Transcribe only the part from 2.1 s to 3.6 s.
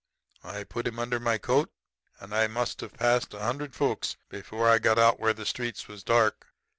and I must have passed a